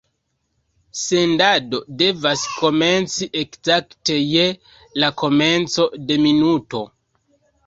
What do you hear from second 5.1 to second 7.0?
komenco de minuto.